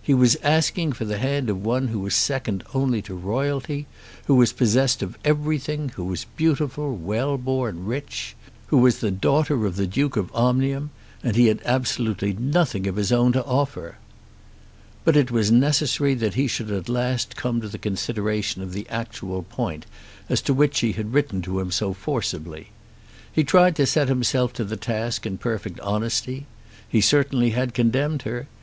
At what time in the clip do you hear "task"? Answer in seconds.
24.78-25.26